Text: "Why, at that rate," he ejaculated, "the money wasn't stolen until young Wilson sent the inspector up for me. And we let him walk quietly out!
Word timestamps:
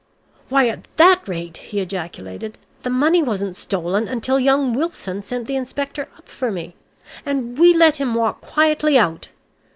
"Why, 0.49 0.67
at 0.67 0.87
that 0.97 1.27
rate," 1.27 1.57
he 1.57 1.79
ejaculated, 1.79 2.57
"the 2.81 2.89
money 2.89 3.21
wasn't 3.21 3.55
stolen 3.55 4.07
until 4.07 4.39
young 4.39 4.73
Wilson 4.73 5.21
sent 5.21 5.45
the 5.45 5.55
inspector 5.55 6.09
up 6.17 6.27
for 6.27 6.49
me. 6.51 6.75
And 7.23 7.55
we 7.59 7.71
let 7.75 7.97
him 7.97 8.15
walk 8.15 8.41
quietly 8.41 8.97
out! 8.97 9.29